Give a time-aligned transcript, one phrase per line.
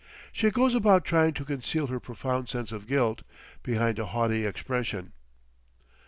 [0.31, 3.21] She goes about trying to conceal her profound sense of guilt
[3.61, 5.11] behind a haughty expression....